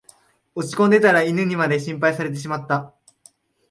[0.55, 2.95] 落ちこんでたら犬にまで心配されてしまった